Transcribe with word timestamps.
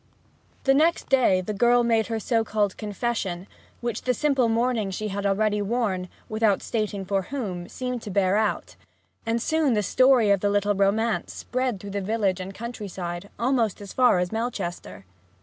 The 0.63 0.73
next 0.73 1.09
day 1.09 1.41
the 1.41 1.53
girl 1.53 1.83
made 1.83 2.07
her 2.07 2.19
so 2.19 2.43
called 2.43 2.75
confession, 2.75 3.45
which 3.81 4.01
the 4.01 4.15
simple 4.15 4.49
mourning 4.49 4.89
she 4.89 5.09
had 5.09 5.27
already 5.27 5.61
worn, 5.61 6.09
without 6.27 6.63
stating 6.63 7.05
for 7.05 7.21
whom, 7.21 7.69
seemed 7.69 8.01
to 8.01 8.09
bear 8.09 8.35
out; 8.35 8.75
and 9.27 9.39
soon 9.39 9.73
the 9.75 9.83
story 9.83 10.31
of 10.31 10.39
the 10.39 10.49
little 10.49 10.73
romance 10.73 11.35
spread 11.35 11.79
through 11.79 11.91
the 11.91 12.01
village 12.01 12.39
and 12.39 12.55
country 12.55 12.87
side, 12.87 13.29
almost 13.37 13.79
as 13.79 13.93
far 13.93 14.17
as 14.17 14.31
Melchester. 14.31 15.05